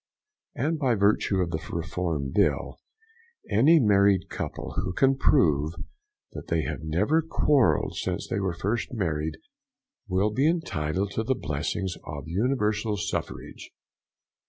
[0.55, 2.79] And by virtue of the Reform Bill,
[3.51, 5.75] any married couple who can prove
[6.31, 9.37] that they have never quarrelled since they were first married,
[10.07, 13.69] will be entitled to the blessings of universal suffrage.